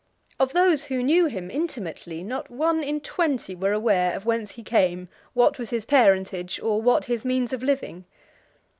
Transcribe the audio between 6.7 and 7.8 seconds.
what his means of